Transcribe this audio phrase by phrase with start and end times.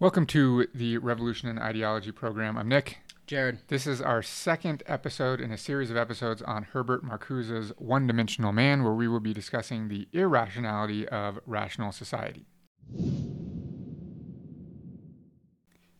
[0.00, 2.56] Welcome to the Revolution and Ideology program.
[2.56, 3.00] I'm Nick.
[3.26, 3.58] Jared.
[3.68, 8.50] This is our second episode in a series of episodes on Herbert Marcuse's One Dimensional
[8.50, 12.46] Man, where we will be discussing the irrationality of rational society.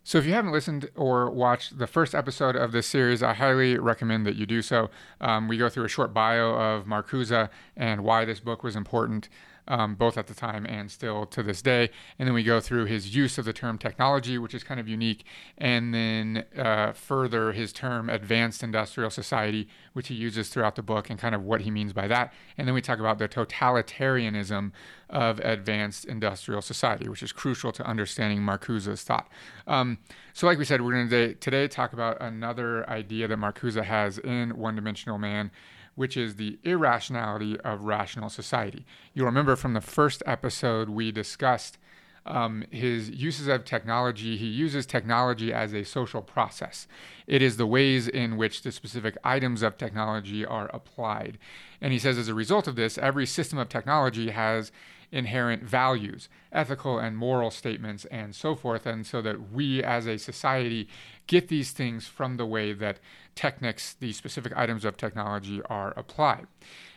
[0.02, 3.76] So, if you haven't listened or watched the first episode of this series, I highly
[3.76, 4.88] recommend that you do so.
[5.20, 9.28] Um, we go through a short bio of Marcuse and why this book was important
[9.70, 11.90] um, both at the time and still to this day.
[12.18, 14.88] And then we go through his use of the term technology, which is kind of
[14.88, 15.24] unique,
[15.56, 21.08] and then uh, further his term advanced industrial society, which he uses throughout the book,
[21.08, 22.34] and kind of what he means by that.
[22.58, 24.72] And then we talk about the totalitarianism
[25.08, 29.28] of advanced industrial society, which is crucial to understanding Marcuse's thought.
[29.68, 29.98] Um,
[30.32, 34.18] so, like we said, we're going to today talk about another idea that Marcuse has
[34.18, 35.52] in One Dimensional Man
[36.00, 38.86] which is the irrationality of rational society.
[39.12, 41.76] You'll remember from the first episode we discussed
[42.24, 44.38] um, his uses of technology.
[44.38, 46.88] He uses technology as a social process.
[47.26, 51.36] It is the ways in which the specific items of technology are applied.
[51.82, 54.72] And he says, as a result of this, every system of technology has
[55.12, 58.86] inherent values, ethical and moral statements, and so forth.
[58.86, 60.88] And so that we as a society
[61.26, 63.00] get these things from the way that
[63.34, 66.46] techniques, the specific items of technology, are applied.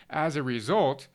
[0.10, 1.08] As a result,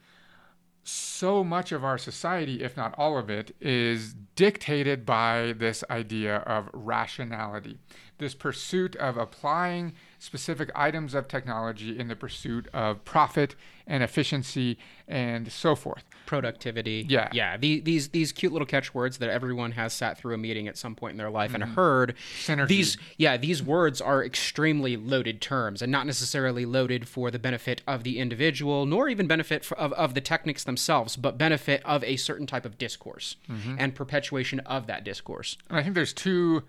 [0.91, 6.37] so much of our society, if not all of it, is dictated by this idea
[6.39, 7.79] of rationality,
[8.17, 13.55] this pursuit of applying specific items of technology in the pursuit of profit
[13.87, 16.05] and efficiency and so forth.
[16.29, 17.07] Productivity.
[17.09, 17.31] Yeah.
[17.33, 17.57] Yeah.
[17.57, 20.95] The, these these cute little catchwords that everyone has sat through a meeting at some
[20.95, 21.63] point in their life mm-hmm.
[21.63, 22.15] and heard.
[22.43, 22.69] Synergy.
[22.69, 27.81] These yeah, these words are extremely loaded terms and not necessarily loaded for the benefit
[27.87, 32.05] of the individual, nor even benefit for, of, of the techniques themselves, but benefit of
[32.05, 33.77] a certain type of discourse mm-hmm.
[33.79, 35.57] and perpetuation of that discourse.
[35.71, 36.63] And I think there's two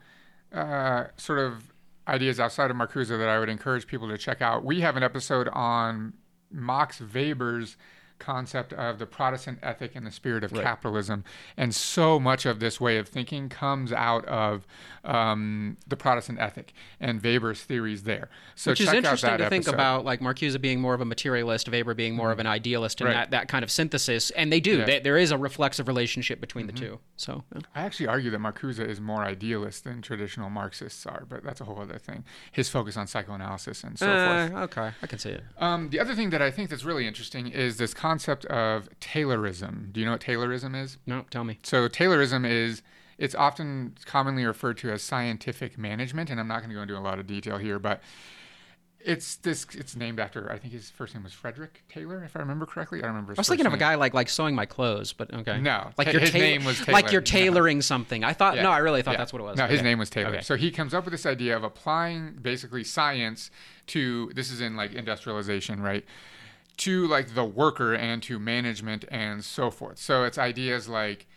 [0.54, 1.74] uh, sort of
[2.08, 4.64] ideas outside of Marcuse that I would encourage people to check out.
[4.64, 6.14] We have an episode on
[6.50, 7.76] Max Weber's
[8.20, 10.64] concept of the Protestant ethic and the spirit of right.
[10.64, 11.24] capitalism.
[11.58, 14.68] And so much of this way of thinking comes out of
[15.04, 18.30] um, the Protestant ethic and Weber's theories there.
[18.56, 21.94] So Which is interesting to think about, like Marcuse being more of a materialist, Weber
[21.94, 23.14] being more of an idealist, and right.
[23.14, 24.30] that, that kind of synthesis.
[24.32, 24.80] And they do.
[24.80, 24.86] Yeah.
[24.86, 26.76] They, there is a reflexive relationship between mm-hmm.
[26.76, 27.00] the two.
[27.16, 27.62] So yeah.
[27.76, 31.66] I actually argue that Marcuse is more idealist than traditional Marxists are, but that's a
[31.66, 32.24] whole other thing.
[32.52, 34.64] His focus on psychoanalysis and so uh, forth.
[34.64, 35.44] Okay, I can see it.
[35.58, 38.90] Um, the other thing that I think that's really interesting is this concept concept of
[39.00, 39.94] Taylorism.
[39.94, 40.98] Do you know what Taylorism is?
[41.06, 41.60] No, tell me.
[41.62, 42.82] So Taylorism is
[43.20, 46.98] it's often commonly referred to as scientific management, and I'm not going to go into
[46.98, 48.02] a lot of detail here, but
[49.00, 49.68] it's this.
[49.76, 50.52] It's named after.
[50.52, 53.00] I think his first name was Frederick Taylor, if I remember correctly.
[53.00, 53.34] I don't remember.
[53.38, 53.74] I was thinking name.
[53.74, 55.62] of a guy like like sewing my clothes, but okay.
[55.62, 56.94] No, like your his ta- name was Taylor.
[56.94, 57.82] like you're tailoring no.
[57.82, 58.24] something.
[58.24, 58.56] I thought.
[58.56, 58.64] Yeah.
[58.64, 59.18] No, I really thought yeah.
[59.18, 59.58] that's what it was.
[59.58, 59.74] No, okay.
[59.74, 60.30] his name was Taylor.
[60.30, 60.42] Okay.
[60.42, 63.52] So he comes up with this idea of applying basically science
[63.88, 64.32] to.
[64.34, 66.04] This is in like industrialization, right?
[66.80, 70.00] To like the worker and to management and so forth.
[70.00, 71.28] So it's ideas like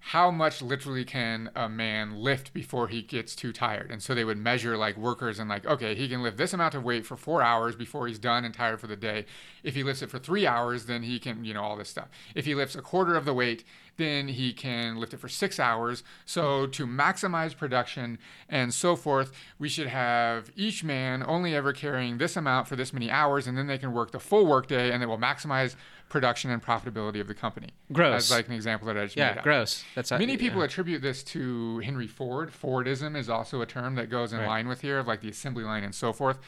[0.00, 3.90] how much literally can a man lift before he gets too tired?
[3.90, 6.74] And so they would measure like workers and like, okay, he can lift this amount
[6.74, 9.26] of weight for four hours before he's done and tired for the day.
[9.62, 12.08] If he lifts it for three hours, then he can, you know, all this stuff.
[12.34, 13.62] If he lifts a quarter of the weight,
[13.98, 16.02] then he can lift it for six hours.
[16.24, 18.18] So to maximize production
[18.48, 22.94] and so forth, we should have each man only ever carrying this amount for this
[22.94, 25.76] many hours, and then they can work the full workday and it will maximize
[26.10, 27.68] production and profitability of the company.
[27.90, 28.24] Gross.
[28.24, 29.44] As like an example that I just yeah, made up.
[29.44, 29.84] gross.
[29.94, 30.66] That's many people yeah.
[30.66, 32.50] attribute this to Henry Ford.
[32.50, 34.46] Fordism is also a term that goes in right.
[34.46, 36.38] line with here, of like the assembly line and so forth.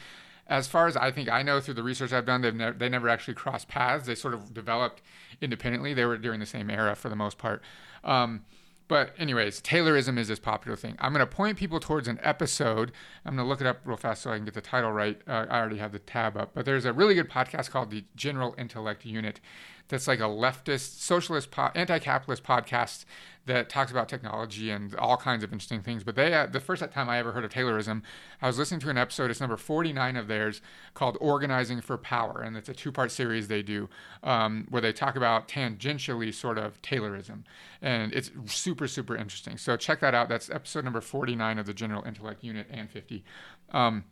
[0.45, 2.89] As far as I think I know through the research I've done, they've never, they
[2.89, 4.05] never actually crossed paths.
[4.05, 5.01] They sort of developed
[5.41, 5.93] independently.
[5.93, 7.63] They were during the same era for the most part.
[8.03, 8.43] Um,
[8.87, 10.95] but anyways, Taylorism is this popular thing.
[10.99, 12.91] I'm going to point people towards an episode.
[13.25, 15.19] I'm going to look it up real fast so I can get the title right.
[15.27, 18.03] Uh, I already have the tab up, but there's a really good podcast called the
[18.15, 19.39] General Intellect Unit.
[19.89, 23.05] That's like a leftist, socialist, po- anti-capitalist podcast
[23.45, 26.03] that talks about technology and all kinds of interesting things.
[26.03, 28.01] But they, uh, the first time I ever heard of Taylorism,
[28.41, 29.29] I was listening to an episode.
[29.29, 30.61] It's number 49 of theirs
[30.93, 33.89] called "Organizing for Power," and it's a two-part series they do
[34.23, 37.43] um, where they talk about tangentially sort of Taylorism,
[37.81, 39.57] and it's super super interesting.
[39.57, 40.29] So check that out.
[40.29, 43.23] That's episode number 49 of the General Intellect Unit and 50.
[43.71, 44.05] Um,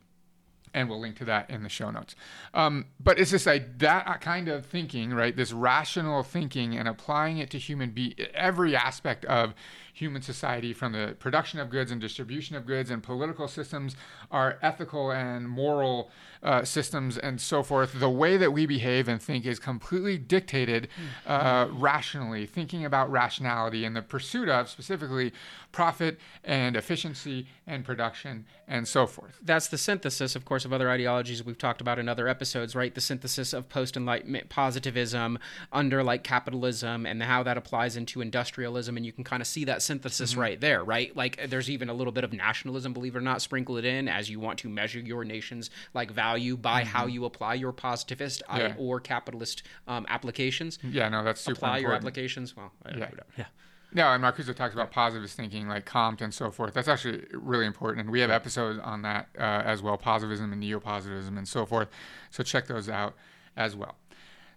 [0.73, 2.15] and we'll link to that in the show notes.
[2.53, 5.35] Um, but it's just like that kind of thinking, right?
[5.35, 9.53] This rational thinking and applying it to human be every aspect of
[9.93, 13.95] human society from the production of goods and distribution of goods, and political systems
[14.31, 16.09] are ethical and moral
[16.43, 17.99] uh, systems and so forth.
[17.99, 20.87] The way that we behave and think is completely dictated
[21.27, 25.33] uh, rationally, thinking about rationality and the pursuit of specifically
[25.71, 29.37] profit and efficiency and production and so forth.
[29.41, 32.93] That's the synthesis, of course, of other ideologies we've talked about in other episodes, right?
[32.93, 35.37] The synthesis of post enlightenment positivism
[35.71, 38.97] under like capitalism and how that applies into industrialism.
[38.97, 41.13] And you can kind of see that synthesis right there, right?
[41.15, 44.07] Like there's even a little bit of nationalism, believe it or not, sprinkle it in
[44.07, 48.41] as you want to measure your nation's like value by how you apply your positivist
[48.47, 48.73] I- Yeah.
[48.77, 50.79] or capitalist um, applications.
[50.81, 52.55] Yeah, no, that's super Apply your applications.
[52.55, 53.09] Well, uh, Yeah.
[53.37, 53.45] yeah.
[53.93, 56.73] No, and Marcuse talks about positivist thinking like Comte and so forth.
[56.73, 57.99] That's actually really important.
[58.01, 61.89] And we have episodes on that uh, as well positivism and neopositivism and so forth.
[62.29, 63.15] So check those out
[63.57, 63.97] as well.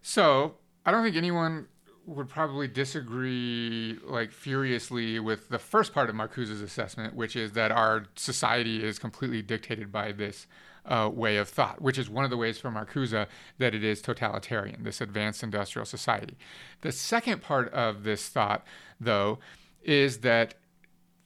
[0.03, 0.55] So
[0.87, 1.67] I don't think anyone
[2.07, 7.73] would probably disagree like furiously with the first part of Marcuse's assessment, which is that
[7.73, 10.47] our society is completely dictated by this
[10.87, 13.27] uh, way of thought, which is one of the ways for Marcuse
[13.59, 16.37] that it is totalitarian, this advanced industrial society.
[16.83, 18.65] The second part of this thought,
[19.01, 19.39] though,
[19.83, 20.55] is that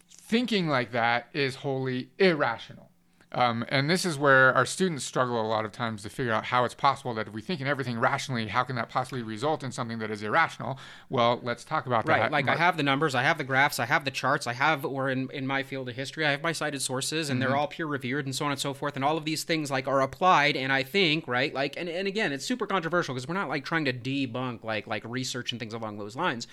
[0.09, 2.88] thinking like that is wholly irrational.
[3.33, 6.45] Um, and this is where our students struggle a lot of times to figure out
[6.47, 9.63] how it's possible that if we think in everything rationally, how can that possibly result
[9.63, 10.79] in something that is irrational?
[11.11, 12.17] Well, let's talk about Right.
[12.17, 12.23] that.
[12.23, 12.33] Right.
[12.33, 14.85] Like I have the numbers, I have the graphs, I have the charts, I have,
[14.85, 17.67] or in, in my field of history, I have my cited sources, and they're all
[17.69, 18.97] peer reviewed and so on and so forth.
[18.97, 20.57] And all of these things like are applied.
[20.57, 23.65] And I think, right, like, and, and again, it's super controversial because we're not like
[23.65, 26.47] trying to debunk like like research and things along those lines.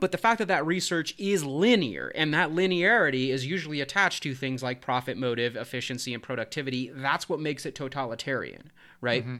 [0.00, 4.34] But the fact that that research is linear and that linearity is usually attached to
[4.34, 8.70] things like profit motive, efficiency, and productivity, that's what makes it totalitarian,
[9.00, 9.22] right?
[9.22, 9.36] Mm-hmm.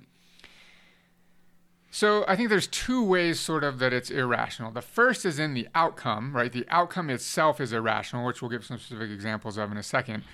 [1.94, 4.70] So I think there's two ways, sort of, that it's irrational.
[4.70, 6.50] The first is in the outcome, right?
[6.50, 10.24] The outcome itself is irrational, which we'll give some specific examples of in a second.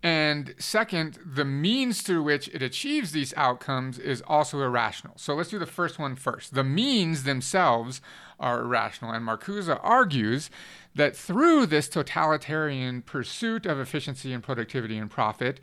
[0.00, 5.14] And second, the means through which it achieves these outcomes is also irrational.
[5.16, 6.54] So let's do the first one first.
[6.54, 8.00] The means themselves
[8.38, 9.10] are irrational.
[9.10, 10.50] And Marcuse argues
[10.94, 15.58] that through this totalitarian pursuit of efficiency and productivity and profit,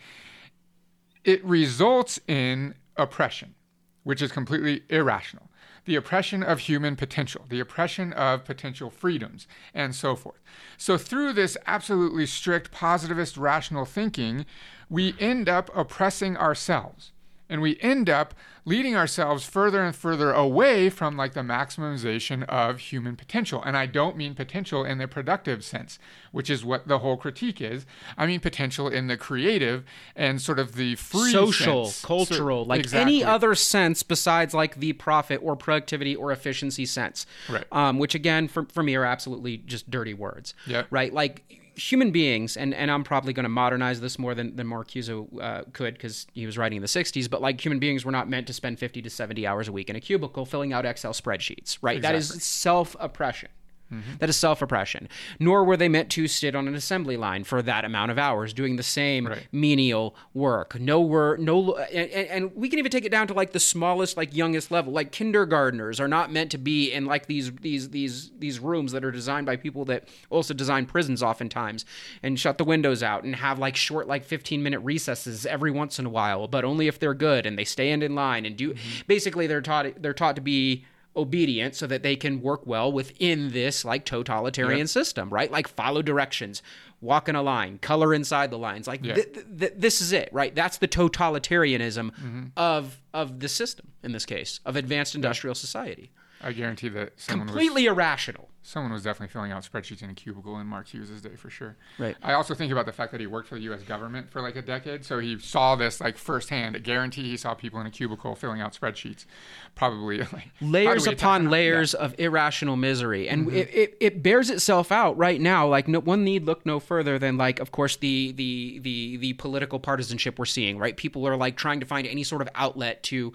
[1.26, 3.56] it results in oppression,
[4.04, 5.50] which is completely irrational.
[5.86, 10.42] The oppression of human potential, the oppression of potential freedoms, and so forth.
[10.78, 14.46] So, through this absolutely strict positivist rational thinking,
[14.90, 17.12] we end up oppressing ourselves.
[17.50, 18.34] And we end up
[18.68, 23.62] leading ourselves further and further away from like the maximization of human potential.
[23.64, 26.00] And I don't mean potential in the productive sense,
[26.32, 27.86] which is what the whole critique is.
[28.18, 29.84] I mean potential in the creative
[30.16, 32.04] and sort of the free social, sense.
[32.04, 33.02] cultural, So- like exactly.
[33.18, 37.28] any other sense besides like the profit or productivity or efficiency sense.
[37.48, 37.66] Right.
[37.72, 40.56] Um, which again, for, for me, are absolutely just dirty words.
[40.66, 40.88] Yep.
[40.90, 41.14] Right.
[41.14, 45.10] Like human beings, and, and I'm probably going to modernize this more than, than Marcuse
[45.42, 48.30] uh, could because he was writing in the 60s, but like human beings were not
[48.30, 51.14] meant to spend 50 to 70 hours a week in a cubicle filling out Excel
[51.14, 51.78] spreadsheets.
[51.82, 52.02] Right.
[52.02, 53.50] That is self oppression.
[53.94, 54.18] Mm-hmm.
[54.20, 55.08] That is self oppression.
[55.40, 58.54] Nor were they meant to sit on an assembly line for that amount of hours
[58.54, 59.48] doing the same Right.
[59.52, 60.80] menial work.
[60.80, 64.18] No work, no, and, and we can even take it down to like the smallest,
[64.18, 64.92] like youngest level.
[64.92, 69.04] Like kindergartners are not meant to be in like these these these these rooms that
[69.06, 71.86] are designed by people that also design prisons oftentimes
[72.24, 76.00] and shut the windows out and have like short like 15 minute recesses every once
[76.00, 78.70] in a while, but only if they're good and they stand in line and do.
[78.74, 79.02] Mm-hmm.
[79.08, 83.52] Basically, they're taught they're taught to be obedient so that they can work well within
[83.52, 85.52] this like totalitarian system, right?
[85.52, 86.62] Like follow directions,
[87.02, 88.88] walk in a line, color inside the lines.
[88.88, 90.54] Like th- th- th- this is it, right?
[90.54, 92.44] That's the totalitarianism mm-hmm.
[92.58, 96.12] of of the system in this case of advanced industrial society.
[96.46, 98.50] I guarantee that someone was Completely irrational.
[98.62, 101.76] someone was definitely filling out spreadsheets in a cubicle in Marcuse's day for sure.
[101.98, 102.16] Right.
[102.22, 103.82] I also think about the fact that he worked for the U.S.
[103.82, 106.76] government for like a decade, so he saw this like firsthand.
[106.76, 109.26] I guarantee he saw people in a cubicle filling out spreadsheets,
[109.74, 113.56] probably like layers upon attack- layers of irrational misery and mm-hmm.
[113.56, 117.18] it, it, it bears itself out right now like no, one need look no further
[117.18, 121.36] than like of course the, the the the political partisanship we're seeing right people are
[121.36, 123.34] like trying to find any sort of outlet to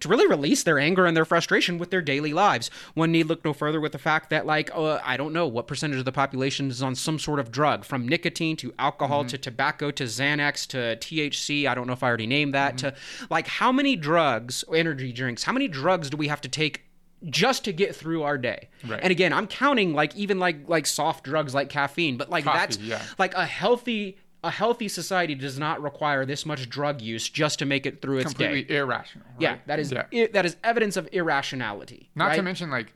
[0.00, 2.70] to really release their anger and their frustration with their daily lives.
[2.94, 5.66] One need look no further with the fact that, like, uh, I don't know what
[5.66, 9.38] percentage of the population is on some sort of drug, from nicotine to alcohol to
[9.38, 11.66] tobacco to Xanax to THC.
[11.66, 12.78] I don't know if I already named that.
[12.78, 12.94] To
[13.30, 16.82] like, how many drugs, energy drinks, how many drugs do we have to take
[17.24, 18.68] just to get through our day.
[18.86, 19.00] Right.
[19.02, 22.58] And again, I'm counting like even like like soft drugs like caffeine, but like Coffee,
[22.58, 23.02] that's yeah.
[23.18, 27.66] like a healthy a healthy society does not require this much drug use just to
[27.66, 28.76] make it through its completely day.
[28.76, 29.26] irrational.
[29.38, 30.04] Yeah, that is Yeah.
[30.12, 32.10] i- that is evidence of irrationality.
[32.14, 32.36] Not right?
[32.36, 32.92] to mention like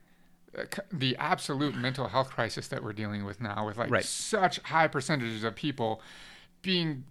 [0.58, 4.04] uh, the absolute mental health crisis that we're dealing with now, with like Right.
[4.04, 6.00] such high percentages of people
[6.62, 7.04] being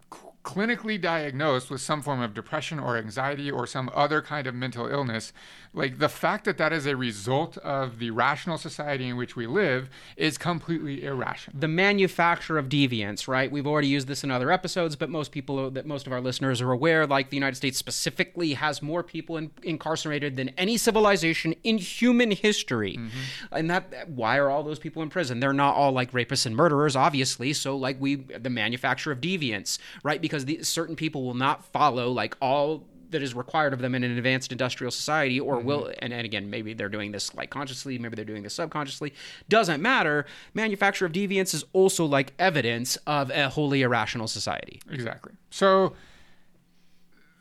[0.44, 4.88] clinically diagnosed with some form of depression or anxiety or some other kind of mental
[4.88, 5.32] illness,
[5.74, 9.46] like the fact that that is a result of the rational society in which we
[9.46, 11.60] live is completely irrational.
[11.60, 13.52] the manufacture of deviance, right?
[13.52, 16.62] We've already used this in other episodes, but most people that most of our listeners
[16.62, 21.54] are aware, like the United States specifically, has more people in, incarcerated than any civilization
[21.64, 22.98] in human history.
[22.98, 23.54] Mm-hmm.
[23.54, 25.40] And that why are all those people in prison?
[25.40, 27.54] They're not all like rapists and murderers, obviously.
[27.54, 30.22] So like we, the manufacture of deviance, right?
[30.22, 34.04] Because the, certain people will not follow like all that is required of them in
[34.04, 35.68] an advanced industrial society or mm-hmm.
[35.68, 39.14] will and, and again maybe they're doing this like consciously maybe they're doing this subconsciously
[39.48, 45.34] doesn't matter manufacture of deviance is also like evidence of a wholly irrational society Exactly.
[45.50, 45.94] So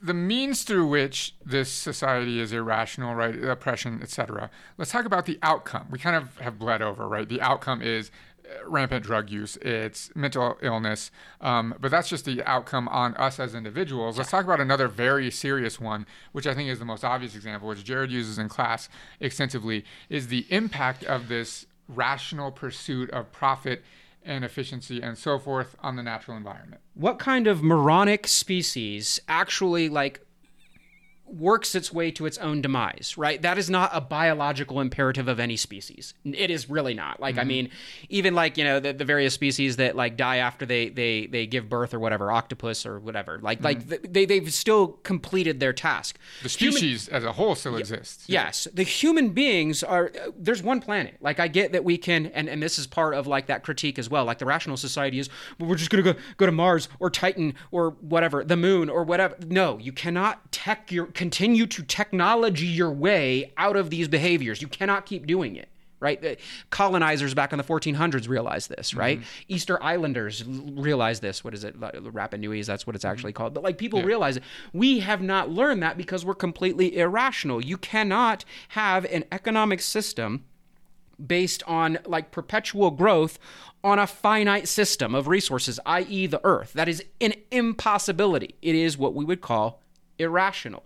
[0.01, 3.43] the means through which this society is irrational, right?
[3.43, 4.49] Oppression, etc.
[4.77, 5.89] Let's talk about the outcome.
[5.91, 7.29] We kind of have bled over, right?
[7.29, 8.13] The outcome is
[8.67, 9.57] rampant drug use.
[9.57, 14.19] It's mental illness, um, but that's just the outcome on us as individuals.
[14.19, 17.69] Let's talk about another very serious one, which I think is the most obvious example,
[17.69, 18.89] which Jared uses in class
[19.21, 23.83] extensively, is the impact of this rational pursuit of profit
[24.25, 26.83] and efficiency and so forth on the natural environment.
[26.95, 30.21] what kind of moronic species actually like
[31.31, 33.41] works its way to its own demise, right?
[33.43, 36.15] That is not a biological imperative of any species.
[36.25, 37.21] It is really not.
[37.21, 37.71] Like, I mean,
[38.09, 41.47] even like, you know, the, the various species that like die after they, they, they
[41.47, 45.73] give birth or whatever, octopus or whatever, like, like th- they, they've still completed their
[45.73, 46.19] task.
[46.43, 48.25] The species as a whole still exists.
[48.29, 50.07] Yes, the human beings are.
[50.09, 51.17] uh, There's one planet.
[51.21, 53.99] Like I get that we can, and, and this is part of like that critique
[53.99, 54.25] as well.
[54.25, 57.55] Like the rational society is, well, we're just gonna go go to Mars or Titan
[57.71, 59.37] or whatever, the Moon or whatever.
[59.47, 64.63] No, you cannot tech your continue to technology your way out of these behaviors.
[64.63, 65.69] You cannot keep doing it.
[66.01, 66.37] Right, the
[66.71, 68.95] colonizers back in the 1400s realized this.
[68.95, 69.29] Right, mm-hmm.
[69.49, 71.43] Easter Islanders realized this.
[71.43, 72.69] What is it, Rapa Nui's?
[72.69, 73.11] That's what it's mm-hmm.
[73.11, 73.53] actually called.
[73.53, 74.45] But like people realize it.
[74.73, 77.65] We have not learned that because we're completely irrational.
[77.65, 80.45] You cannot have an economic system
[81.27, 83.41] based on like perpetual growth
[83.83, 86.75] on a finite system of resources, i.e., the earth.
[86.75, 88.55] That is an impossibility.
[88.63, 89.83] It is what we would call
[90.19, 90.85] irrational.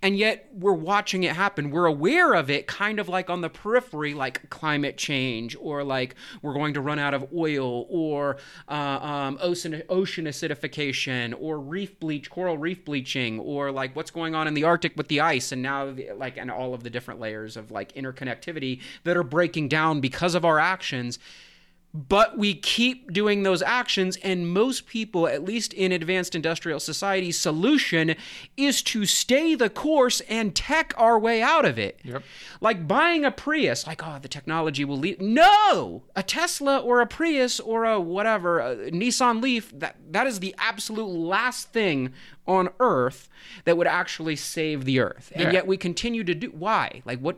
[0.00, 1.70] And yet we're watching it happen.
[1.70, 6.14] We're aware of it kind of like on the periphery, like climate change, or like
[6.42, 11.98] we're going to run out of oil, or uh, um, ocean, ocean acidification, or reef
[12.00, 15.52] bleach, coral reef bleaching, or like what's going on in the Arctic with the ice,
[15.52, 19.68] and now like and all of the different layers of like interconnectivity that are breaking
[19.68, 21.18] down because of our actions
[21.94, 27.30] but we keep doing those actions and most people at least in advanced industrial society
[27.30, 28.14] solution
[28.56, 32.22] is to stay the course and tech our way out of it Yep.
[32.62, 37.06] like buying a prius like oh the technology will lead no a tesla or a
[37.06, 42.10] prius or a whatever a nissan leaf that that is the absolute last thing
[42.46, 43.28] on earth
[43.64, 45.52] that would actually save the earth and Yeah.
[45.52, 47.36] yet we continue to do why like what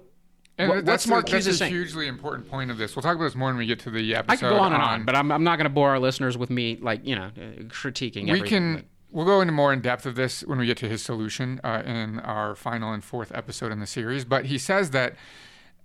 [0.57, 2.95] And what, that's, Mark a, Cusa that's a hugely important point of this.
[2.95, 4.33] We'll talk about this more when we get to the episode.
[4.33, 6.39] I could go on and on, but I'm, I'm not going to bore our listeners
[6.39, 7.31] with me, like, you know,
[7.67, 8.49] critiquing we everything.
[8.49, 8.85] can
[9.15, 11.83] we'll go into more in depth of this when we get to his solution uh,
[11.87, 14.25] in our final and fourth episode in the series.
[14.25, 15.15] But he says that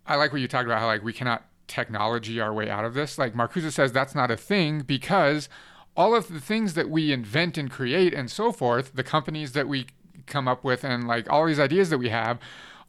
[0.05, 2.95] I like what you talked about how like we cannot technology our way out of
[2.95, 3.17] this.
[3.17, 5.47] Like Marcuse says that's not a thing because
[5.95, 9.67] all of the things that we invent and create and so forth, the companies that
[9.67, 9.85] we
[10.25, 12.39] come up with and like all these ideas that we have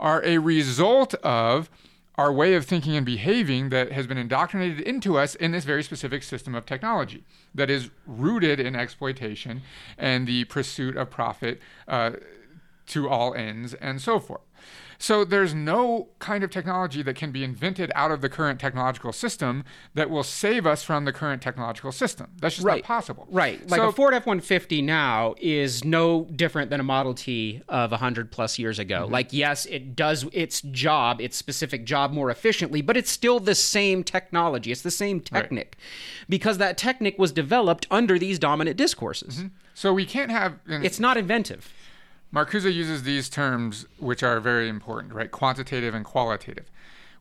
[0.00, 1.71] are a result of
[2.16, 5.83] our way of thinking and behaving that has been indoctrinated into us in this very
[5.83, 9.62] specific system of technology that is rooted in exploitation
[9.97, 12.11] and the pursuit of profit uh,
[12.87, 14.42] to all ends and so forth.
[15.02, 19.14] So there's no kind of technology that can be invented out of the current technological
[19.14, 19.64] system
[19.95, 22.26] that will save us from the current technological system.
[22.38, 22.83] That's just Right.
[22.83, 23.26] not possible.
[23.30, 23.66] Right.
[23.71, 27.92] Like So- a Ford F 150 now is no different than a Model T of
[27.92, 29.04] 100 plus years ago.
[29.04, 29.12] Mm-hmm.
[29.12, 33.54] Like, yes, it does its job, its specific job more efficiently, but it's still the
[33.54, 34.71] same technology.
[34.71, 35.78] It's the same technique
[36.28, 39.45] because that technique was developed under these dominant discourses.
[39.73, 40.59] So we can't have.
[40.69, 41.73] It's not inventive.
[42.32, 45.30] Marcuse uses these terms, which are very important, right?
[45.30, 46.70] Quantitative and qualitative.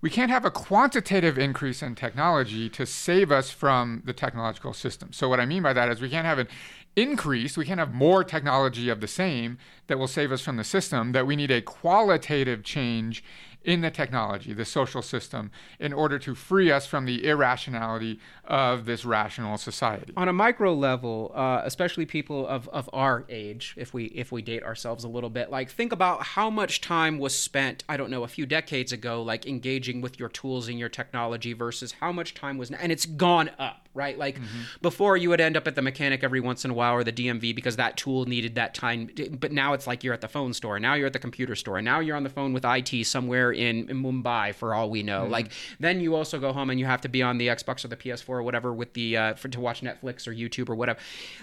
[0.02, 5.12] We can't have a quantitative increase in technology to save us from the technological system.
[5.12, 6.48] So, what I mean by that is we can't have an
[6.96, 10.64] increase, we can't have more technology of the same that will save us from the
[10.64, 13.24] system, that we need a qualitative change
[13.64, 18.86] in the technology, the social system, in order to free us from the irrationality of
[18.86, 20.14] this rational society.
[20.16, 24.42] On a micro level, uh, especially people of, of our age, if we if we
[24.42, 28.10] date ourselves a little bit, like think about how much time was spent, I don't
[28.10, 32.12] know, a few decades ago, like engaging with your tools and your technology versus how
[32.12, 34.18] much time was, and it's gone up right?
[34.18, 34.62] Like mm-hmm.
[34.82, 37.12] before, you would end up at the mechanic every once in a while or the
[37.12, 39.10] DMV because that tool needed that time.
[39.32, 40.80] But now it's like you're at the phone store.
[40.80, 41.82] Now you're at the computer store.
[41.82, 45.24] Now you're on the phone with IT somewhere in, in Mumbai for all we know.
[45.24, 45.32] Mm-hmm.
[45.32, 47.90] Like then you also go home and you have to be on the Xbox or
[47.90, 51.00] the PS4 or whatever with the uh, for, to watch Netflix or YouTube or whatever.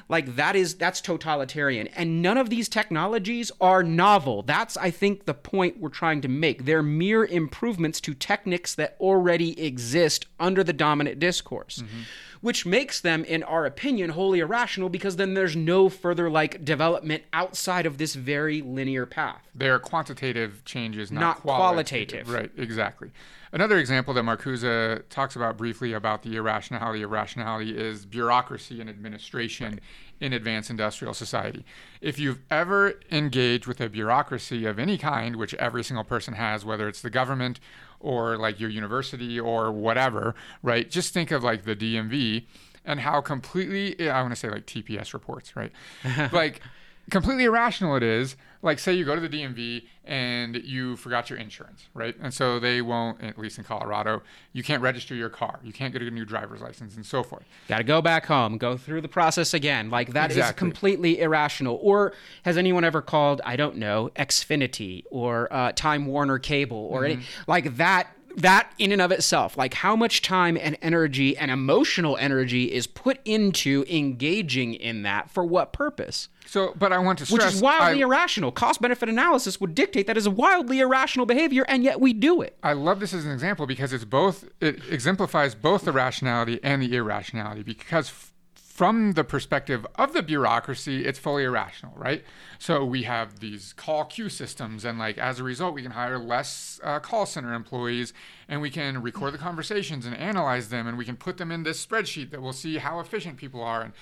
[0.09, 4.43] Like that is that's totalitarian, and none of these technologies are novel.
[4.43, 6.65] That's I think the point we're trying to make.
[6.65, 11.79] They're mere improvements to techniques that already exist under the dominant discourse.
[11.79, 12.03] Mm-hmm
[12.47, 17.25] which makes them, in our opinion, wholly irrational because then there's no further like development
[17.33, 19.43] outside of this very linear path.
[19.53, 22.29] They're quantitative changes, not, not qualitative.
[22.29, 22.33] qualitative.
[22.33, 23.11] Right, exactly.
[23.51, 28.89] Another example that Marcuse talks about briefly about the irrationality of rationality is bureaucracy and
[28.89, 29.83] administration right.
[30.21, 31.65] In advanced industrial society.
[32.01, 36.65] If you've ever engaged with a bureaucracy of any kind, which every single person has,
[36.65, 37.61] whether it's the government
[38.01, 40.91] or like your university or whatever, right?
[40.91, 42.45] Just think of like the DMV
[42.85, 45.73] and how completely, I want to say like TPS reports, right?
[46.33, 46.61] like
[47.11, 48.37] completely irrational it is.
[48.63, 52.17] Like, say you go to the DMV and you forgot your insurance, right?
[52.21, 54.23] And so they won't, at least in Colorado,
[54.53, 55.61] you can't register your car.
[55.63, 57.45] You can't get a new driver's license and so forth.
[57.69, 59.91] Got to go back home, go through the process again.
[59.91, 60.51] Like, that exactly.
[60.51, 61.79] is completely irrational.
[61.81, 62.13] Or
[62.45, 67.21] has anyone ever called, I don't know, Xfinity or uh, Time Warner Cable or mm-hmm.
[67.21, 71.51] any, like that that in and of itself, like how much time and energy and
[71.51, 76.29] emotional energy is put into engaging in that for what purpose?
[76.47, 78.53] So, but I want to stress, which is wildly I, irrational.
[78.53, 82.41] Cost benefit analysis would dictate that is a wildly irrational behavior, and yet we do
[82.43, 82.57] it.
[82.63, 84.49] I love this as an example because it's both.
[84.61, 87.63] It exemplifies both the rationality and the irrationality.
[87.63, 88.33] Because
[88.77, 92.23] from the perspective of the bureaucracy, it's fully irrational, right?
[92.59, 96.19] So we have these call queue systems, and like as a result, we can hire
[96.19, 98.13] less uh, call center employees,
[98.49, 101.63] and we can record the conversations and analyze them, and we can put them in
[101.63, 103.95] this spreadsheet that will see how efficient people are and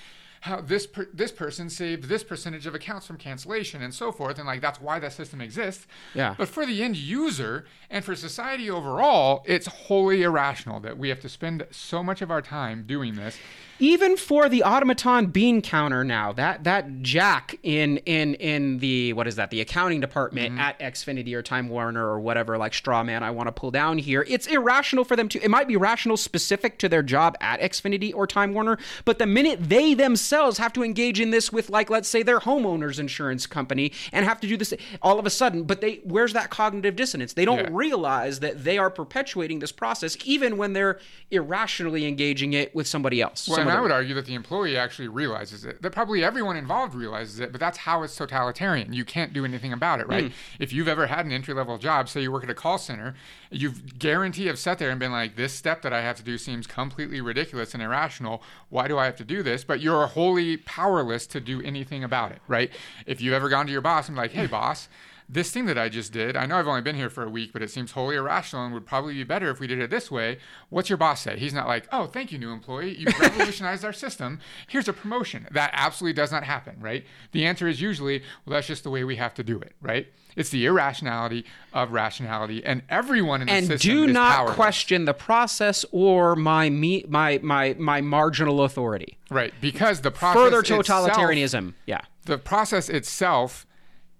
[0.45, 4.37] how this per- this person saved this percentage of accounts from cancellation and so forth
[4.37, 5.87] and like that's why that system exists.
[6.13, 6.35] Yeah.
[6.37, 11.19] But for the end user and for society overall it's wholly irrational that we have
[11.21, 13.39] to spend so much of our time doing this
[13.79, 19.27] even for the automaton bean counter now that that jack in in in the what
[19.27, 20.59] is that the accounting department mm-hmm.
[20.59, 23.97] at xfinity or time warner or whatever like straw man i want to pull down
[23.97, 27.59] here it's irrational for them to it might be rational specific to their job at
[27.59, 31.69] xfinity or time warner but the minute they themselves have to engage in this with
[31.69, 35.29] like let's say their homeowners insurance company and have to do this all of a
[35.29, 37.69] sudden but they where's that cognitive dissonance they don't yeah.
[37.71, 40.99] realize that they are perpetuating this process even when they're
[41.31, 45.07] irrationally engaging it with somebody else well, and I would argue that the employee actually
[45.07, 45.81] realizes it.
[45.81, 48.93] That probably everyone involved realizes it, but that's how it's totalitarian.
[48.93, 50.25] You can't do anything about it, right?
[50.25, 50.31] Mm.
[50.59, 53.15] If you've ever had an entry level job, say you work at a call center,
[53.51, 56.37] you've guarantee have sat there and been like, this step that I have to do
[56.37, 58.43] seems completely ridiculous and irrational.
[58.69, 59.63] Why do I have to do this?
[59.63, 62.71] But you're wholly powerless to do anything about it, right?
[63.05, 64.87] If you've ever gone to your boss and like, hey, boss,
[65.27, 67.51] this thing that I just did, I know I've only been here for a week,
[67.51, 70.11] but it seems wholly irrational and would probably be better if we did it this
[70.11, 70.37] way.
[70.69, 71.37] What's your boss say?
[71.37, 72.95] He's not like, oh, thank you, new employee.
[72.95, 74.39] You've revolutionized our system.
[74.67, 75.47] Here's a promotion.
[75.51, 77.05] That absolutely does not happen, right?
[77.31, 80.07] The answer is usually, well, that's just the way we have to do it, right?
[80.35, 84.55] It's the irrationality of rationality, and everyone in the and system do not powerless.
[84.55, 89.17] question the process or my me, my my my marginal authority.
[89.31, 91.69] Right, because the process further totalitarianism.
[91.69, 93.65] Itself, yeah, the process itself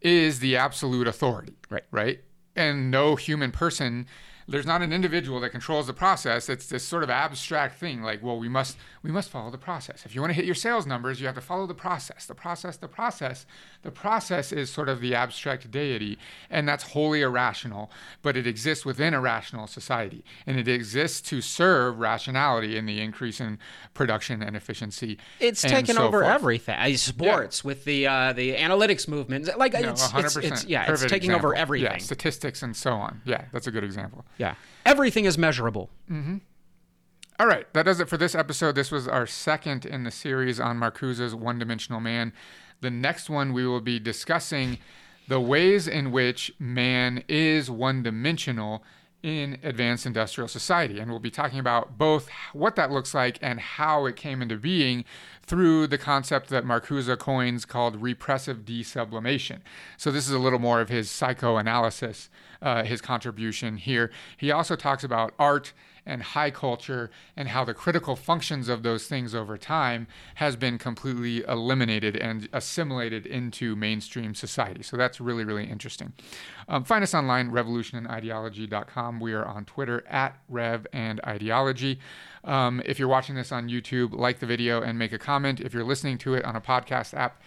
[0.02, 1.56] is the absolute authority.
[1.70, 1.84] Right.
[1.92, 2.22] Right.
[2.56, 4.08] And no human person
[4.48, 6.50] there's not an individual that controls the process.
[6.50, 10.06] It's this sort of abstract thing like, well, we must we must follow the process.
[10.06, 12.26] If you want to hit your sales numbers, you have to follow the process.
[12.26, 13.46] The process, the process.
[13.84, 16.18] The process is sort of the abstract deity,
[16.50, 17.92] and that's wholly irrational,
[18.24, 20.24] but it exists within a rational society.
[20.48, 23.60] And it exists to serve rationality in the increase in
[23.94, 25.20] production and efficiency.
[25.40, 26.34] It's taken so over forth.
[26.34, 26.98] everything.
[26.98, 27.68] Sports yeah.
[27.68, 29.56] with the uh, the analytics movement.
[29.58, 31.50] Like no, it's, it's, it's, yeah, Perfect it's taking example.
[31.50, 31.92] over everything.
[31.92, 33.22] Yeah, statistics and so on.
[33.26, 34.26] Yeah, that's a good example.
[34.38, 34.56] Yeah.
[34.86, 35.90] Everything is measurable.
[36.10, 36.38] Mm-hmm.
[37.38, 38.76] All right, that does it for this episode.
[38.76, 42.32] This was our second in the series on Marcuse's One Dimensional Man.
[42.80, 44.78] The next one, we will be discussing
[45.28, 48.84] the ways in which man is one dimensional
[49.22, 51.00] in advanced industrial society.
[51.00, 54.56] And we'll be talking about both what that looks like and how it came into
[54.56, 55.04] being
[55.48, 59.60] through the concept that Marcuse coins called repressive desublimation.
[59.98, 62.30] So, this is a little more of his psychoanalysis,
[62.62, 64.12] uh, his contribution here.
[64.38, 65.74] He also talks about art
[66.06, 70.78] and high culture and how the critical functions of those things over time has been
[70.78, 74.84] completely eliminated and assimilated into mainstream society.
[74.84, 76.14] So that's really, really interesting.
[76.68, 79.20] Um, find us online, revolutionandideology.com.
[79.20, 82.00] We are on Twitter at Rev and Ideology.
[82.46, 85.60] Um, if you're watching this on YouTube, like the video and make a comment.
[85.60, 87.42] If you're listening to it on a podcast app,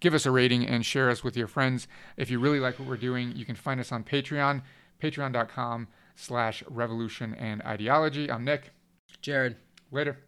[0.00, 1.88] give us a rating and share us with your friends.
[2.16, 4.62] If you really like what we're doing, you can find us on Patreon,
[5.02, 8.30] patreon.com slash revolution and ideology.
[8.30, 8.72] I'm Nick.
[9.20, 9.56] Jared.
[9.90, 10.18] Later.